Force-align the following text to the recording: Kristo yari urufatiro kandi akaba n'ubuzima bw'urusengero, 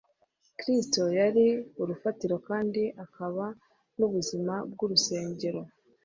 Kristo 0.59 1.01
yari 1.19 1.45
urufatiro 1.81 2.35
kandi 2.47 2.81
akaba 3.03 3.45
n'ubuzima 3.97 4.53
bw'urusengero, 4.71 5.61